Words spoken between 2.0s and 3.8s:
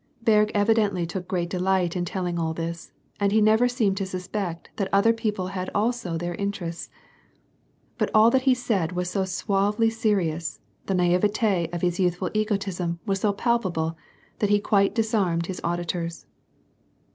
telling all this, and he never